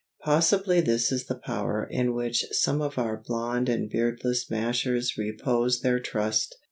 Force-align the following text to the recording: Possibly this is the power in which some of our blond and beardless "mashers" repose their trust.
Possibly 0.23 0.81
this 0.81 1.11
is 1.11 1.27
the 1.27 1.35
power 1.37 1.87
in 1.87 2.15
which 2.15 2.43
some 2.53 2.81
of 2.81 2.97
our 2.97 3.15
blond 3.17 3.69
and 3.69 3.87
beardless 3.87 4.49
"mashers" 4.49 5.15
repose 5.15 5.81
their 5.81 5.99
trust. 5.99 6.55